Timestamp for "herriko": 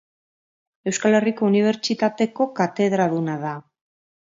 1.19-1.47